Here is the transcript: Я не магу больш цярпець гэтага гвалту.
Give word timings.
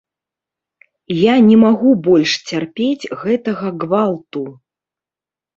Я 1.15 1.35
не 1.49 1.57
магу 1.65 1.91
больш 2.09 2.31
цярпець 2.53 3.09
гэтага 3.23 3.67
гвалту. 3.85 4.43